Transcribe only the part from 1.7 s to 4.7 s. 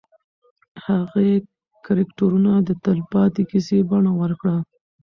کرکټرونه د تلپاتې کیسې بڼه ورکړه.